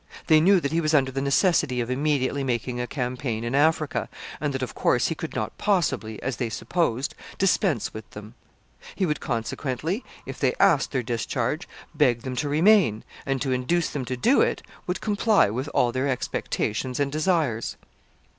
They 0.25 0.39
knew 0.41 0.59
that 0.59 0.71
he 0.71 0.81
was 0.81 0.95
under 0.95 1.11
the 1.11 1.21
necessity 1.21 1.79
of 1.79 1.91
immediately 1.91 2.43
making 2.43 2.81
a 2.81 2.87
campaign 2.87 3.43
in 3.43 3.53
Africa, 3.53 4.09
and 4.39 4.51
that, 4.51 4.63
of 4.63 4.73
course, 4.73 5.09
he 5.09 5.13
could 5.13 5.35
not 5.35 5.55
possibly, 5.59 6.19
as 6.23 6.37
they 6.37 6.49
supposed, 6.49 7.13
dispense 7.37 7.93
with 7.93 8.09
them. 8.09 8.33
He 8.95 9.05
would, 9.05 9.19
consequently, 9.19 10.03
if 10.25 10.39
they 10.39 10.55
asked 10.59 10.91
their 10.91 11.03
discharge, 11.03 11.67
beg 11.93 12.23
them 12.23 12.35
to 12.37 12.49
remain, 12.49 13.03
and, 13.27 13.39
to 13.43 13.51
induce 13.51 13.91
them 13.91 14.03
to 14.05 14.17
do 14.17 14.41
it, 14.41 14.63
would 14.87 15.01
comply 15.01 15.51
with 15.51 15.67
all 15.71 15.91
their 15.91 16.09
expectations 16.09 16.99
and 16.99 17.11
desires. 17.11 17.77